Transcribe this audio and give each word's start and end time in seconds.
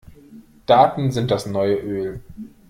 Daten 0.65 1.11
sind 1.11 1.29
das 1.29 1.45
neue 1.45 1.75
Öl. 1.75 2.21